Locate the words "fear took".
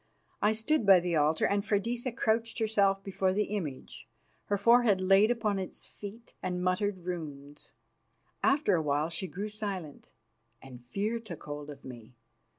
10.89-11.43